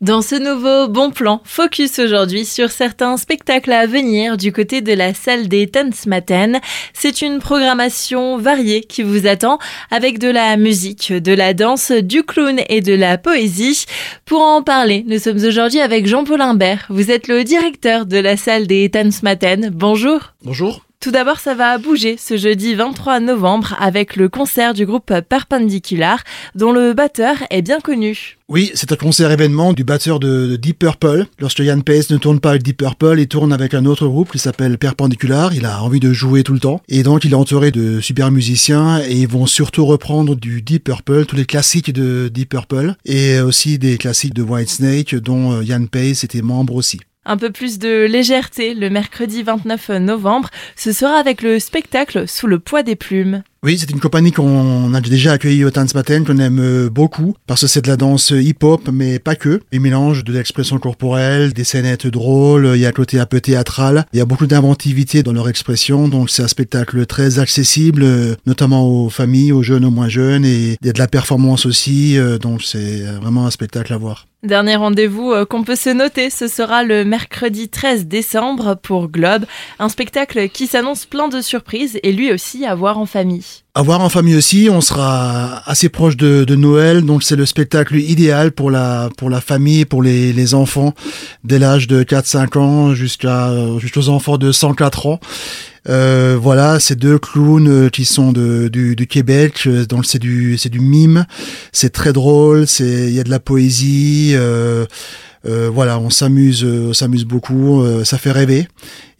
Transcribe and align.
Dans 0.00 0.22
ce 0.22 0.36
nouveau 0.36 0.86
bon 0.86 1.10
plan, 1.10 1.40
focus 1.42 1.98
aujourd'hui 1.98 2.44
sur 2.44 2.70
certains 2.70 3.16
spectacles 3.16 3.72
à 3.72 3.84
venir 3.84 4.36
du 4.36 4.52
côté 4.52 4.80
de 4.80 4.92
la 4.92 5.12
salle 5.12 5.48
des 5.48 5.66
Tanzmatten. 5.66 6.60
C'est 6.92 7.20
une 7.20 7.40
programmation 7.40 8.38
variée 8.38 8.82
qui 8.82 9.02
vous 9.02 9.26
attend 9.26 9.58
avec 9.90 10.20
de 10.20 10.28
la 10.28 10.56
musique, 10.56 11.12
de 11.12 11.32
la 11.32 11.52
danse, 11.52 11.90
du 11.90 12.22
clown 12.22 12.60
et 12.68 12.80
de 12.80 12.94
la 12.94 13.18
poésie. 13.18 13.86
Pour 14.24 14.42
en 14.42 14.62
parler, 14.62 15.04
nous 15.08 15.18
sommes 15.18 15.44
aujourd'hui 15.44 15.80
avec 15.80 16.06
Jean-Paul 16.06 16.42
Imbert. 16.42 16.86
Vous 16.90 17.10
êtes 17.10 17.26
le 17.26 17.42
directeur 17.42 18.06
de 18.06 18.18
la 18.18 18.36
salle 18.36 18.68
des 18.68 18.88
Tanzmatten. 18.90 19.70
Bonjour. 19.74 20.32
Bonjour. 20.44 20.87
Tout 21.00 21.12
d'abord, 21.12 21.38
ça 21.38 21.54
va 21.54 21.78
bouger 21.78 22.16
ce 22.18 22.36
jeudi 22.36 22.74
23 22.74 23.20
novembre 23.20 23.76
avec 23.78 24.16
le 24.16 24.28
concert 24.28 24.74
du 24.74 24.84
groupe 24.84 25.12
Perpendicular, 25.28 26.24
dont 26.56 26.72
le 26.72 26.92
batteur 26.92 27.36
est 27.50 27.62
bien 27.62 27.78
connu. 27.78 28.36
Oui, 28.48 28.72
c'est 28.74 28.90
un 28.90 28.96
concert 28.96 29.30
événement 29.30 29.72
du 29.72 29.84
batteur 29.84 30.18
de, 30.18 30.56
Deep 30.56 30.80
Purple. 30.80 31.26
Lorsque 31.38 31.60
Yann 31.60 31.84
Pace 31.84 32.10
ne 32.10 32.16
tourne 32.16 32.40
pas 32.40 32.50
avec 32.50 32.64
Deep 32.64 32.78
Purple, 32.78 33.20
il 33.20 33.28
tourne 33.28 33.52
avec 33.52 33.74
un 33.74 33.84
autre 33.84 34.08
groupe 34.08 34.32
qui 34.32 34.40
s'appelle 34.40 34.76
Perpendicular. 34.76 35.54
Il 35.54 35.66
a 35.66 35.84
envie 35.84 36.00
de 36.00 36.12
jouer 36.12 36.42
tout 36.42 36.52
le 36.52 36.58
temps. 36.58 36.82
Et 36.88 37.04
donc, 37.04 37.24
il 37.24 37.30
est 37.30 37.36
entouré 37.36 37.70
de 37.70 38.00
super 38.00 38.32
musiciens 38.32 39.00
et 39.00 39.20
ils 39.20 39.28
vont 39.28 39.46
surtout 39.46 39.86
reprendre 39.86 40.34
du 40.34 40.62
Deep 40.62 40.82
Purple, 40.82 41.26
tous 41.26 41.36
les 41.36 41.46
classiques 41.46 41.92
de 41.92 42.26
Deep 42.26 42.48
Purple 42.48 42.96
et 43.04 43.38
aussi 43.38 43.78
des 43.78 43.98
classiques 43.98 44.34
de 44.34 44.42
Whitesnake 44.42 45.14
dont 45.14 45.62
Yann 45.62 45.86
Pace 45.86 46.24
était 46.24 46.42
membre 46.42 46.74
aussi 46.74 46.98
un 47.28 47.36
peu 47.36 47.50
plus 47.50 47.78
de 47.78 48.06
légèreté 48.06 48.74
le 48.74 48.90
mercredi 48.90 49.42
29 49.42 49.90
novembre. 50.00 50.48
Ce 50.74 50.92
sera 50.92 51.18
avec 51.18 51.42
le 51.42 51.60
spectacle 51.60 52.26
Sous 52.26 52.46
le 52.46 52.58
poids 52.58 52.82
des 52.82 52.96
plumes. 52.96 53.42
Oui, 53.64 53.76
c'est 53.76 53.90
une 53.90 53.98
compagnie 53.98 54.30
qu'on 54.30 54.94
a 54.94 55.00
déjà 55.00 55.32
accueillie 55.32 55.64
au 55.64 55.70
Tanzmatten, 55.70 56.24
qu'on 56.24 56.38
aime 56.38 56.88
beaucoup, 56.90 57.34
parce 57.48 57.62
que 57.62 57.66
c'est 57.66 57.82
de 57.82 57.88
la 57.88 57.96
danse 57.96 58.30
hip-hop, 58.30 58.88
mais 58.92 59.18
pas 59.18 59.34
que. 59.34 59.60
Ils 59.72 59.80
mélangent 59.80 60.22
de 60.22 60.32
l'expression 60.32 60.78
corporelle, 60.78 61.52
des 61.52 61.64
scénettes 61.64 62.06
drôles, 62.06 62.70
il 62.74 62.80
y 62.80 62.86
a 62.86 62.90
un 62.90 62.92
côté 62.92 63.18
un 63.18 63.26
peu 63.26 63.40
théâtral, 63.40 64.06
il 64.12 64.18
y 64.20 64.22
a 64.22 64.26
beaucoup 64.26 64.46
d'inventivité 64.46 65.24
dans 65.24 65.32
leur 65.32 65.48
expression, 65.48 66.06
donc 66.06 66.30
c'est 66.30 66.44
un 66.44 66.48
spectacle 66.48 67.04
très 67.06 67.40
accessible, 67.40 68.06
notamment 68.46 68.86
aux 68.86 69.08
familles, 69.08 69.50
aux 69.50 69.64
jeunes, 69.64 69.84
aux 69.84 69.90
moins 69.90 70.08
jeunes, 70.08 70.44
et 70.44 70.78
il 70.80 70.86
y 70.86 70.90
a 70.90 70.92
de 70.92 70.98
la 71.00 71.08
performance 71.08 71.66
aussi, 71.66 72.16
euh, 72.16 72.38
donc 72.38 72.62
c'est 72.62 73.02
vraiment 73.20 73.44
un 73.44 73.50
spectacle 73.50 73.92
à 73.92 73.96
voir. 73.96 74.28
Dernier 74.44 74.76
rendez-vous 74.76 75.32
euh, 75.32 75.44
qu'on 75.44 75.64
peut 75.64 75.74
se 75.74 75.90
noter, 75.90 76.30
ce 76.30 76.46
sera 76.46 76.84
le 76.84 77.04
mercredi 77.04 77.68
13 77.68 78.06
décembre 78.06 78.76
pour 78.80 79.08
Globe, 79.08 79.46
un 79.80 79.88
spectacle 79.88 80.48
qui 80.48 80.68
s'annonce 80.68 81.06
plein 81.06 81.26
de 81.26 81.40
surprises 81.40 81.98
et 82.04 82.12
lui 82.12 82.32
aussi 82.32 82.64
à 82.64 82.76
voir 82.76 82.98
en 82.98 83.06
famille. 83.06 83.47
À 83.74 83.82
voir 83.82 84.00
en 84.00 84.08
famille 84.08 84.34
aussi, 84.34 84.68
on 84.72 84.80
sera 84.80 85.62
assez 85.70 85.88
proche 85.88 86.16
de, 86.16 86.54
Noël, 86.56 87.02
donc 87.02 87.22
c'est 87.22 87.36
le 87.36 87.46
spectacle 87.46 87.96
idéal 87.96 88.50
pour 88.50 88.72
la, 88.72 89.08
pour 89.16 89.30
la 89.30 89.40
famille, 89.40 89.84
pour 89.84 90.02
les, 90.02 90.32
les 90.32 90.54
enfants, 90.54 90.94
dès 91.44 91.60
l'âge 91.60 91.86
de 91.86 92.02
4-5 92.02 92.58
ans 92.58 92.94
jusqu'à 92.94 93.52
jusqu'aux 93.78 94.08
enfants 94.08 94.36
de 94.36 94.50
104 94.50 95.06
ans. 95.06 95.20
Euh, 95.88 96.36
voilà, 96.40 96.80
ces 96.80 96.96
deux 96.96 97.18
clowns 97.18 97.68
euh, 97.68 97.88
qui 97.88 98.04
sont 98.04 98.32
de, 98.32 98.68
du, 98.68 98.96
du 98.96 99.06
Québec, 99.06 99.62
euh, 99.66 99.86
donc 99.86 100.06
c'est 100.06 100.18
du, 100.18 100.58
c'est 100.58 100.68
du 100.68 100.80
mime, 100.80 101.24
c'est 101.72 101.90
très 101.90 102.12
drôle, 102.12 102.66
c'est, 102.66 103.08
il 103.08 103.14
y 103.14 103.20
a 103.20 103.24
de 103.24 103.30
la 103.30 103.40
poésie. 103.40 104.32
Euh, 104.34 104.86
euh, 105.46 105.70
voilà, 105.72 106.00
on 106.00 106.10
s'amuse, 106.10 106.64
on 106.64 106.92
s'amuse 106.92 107.24
beaucoup, 107.24 107.84
ça 108.04 108.18
fait 108.18 108.32
rêver 108.32 108.66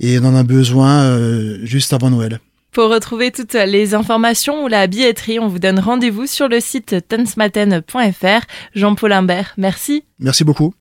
et 0.00 0.18
on 0.18 0.24
en 0.24 0.34
a 0.34 0.42
besoin 0.42 1.16
juste 1.62 1.92
avant 1.92 2.10
Noël. 2.10 2.40
Pour 2.72 2.90
retrouver 2.90 3.30
toutes 3.30 3.54
les 3.54 3.94
informations 3.94 4.64
ou 4.64 4.68
la 4.68 4.86
billetterie, 4.86 5.38
on 5.38 5.48
vous 5.48 5.58
donne 5.58 5.80
rendez-vous 5.80 6.26
sur 6.26 6.48
le 6.48 6.60
site 6.60 6.96
tensmaten.fr. 7.08 8.46
Jean-Paul 8.74 9.12
Imbert, 9.12 9.54
merci. 9.56 10.04
Merci 10.18 10.44
beaucoup. 10.44 10.74